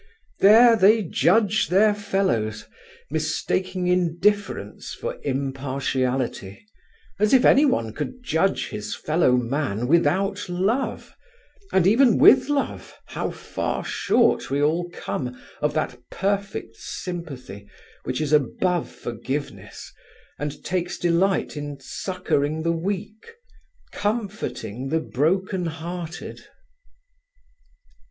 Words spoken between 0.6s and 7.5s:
they judge their fellows, mistaking indifference for impartiality, as if